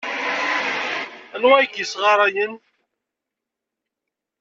[1.35, 2.53] Anwa ay k-yessɣarayen?